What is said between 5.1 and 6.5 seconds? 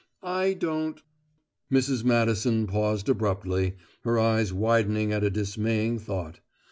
at a dismaying thought.